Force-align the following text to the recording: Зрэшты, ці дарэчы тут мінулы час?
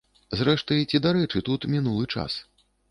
Зрэшты, 0.39 0.79
ці 0.89 1.03
дарэчы 1.05 1.45
тут 1.51 1.69
мінулы 1.77 2.13
час? 2.17 2.45